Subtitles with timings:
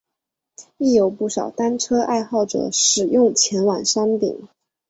[0.79, 4.47] 亦有不少单车爱好者使用前往山顶。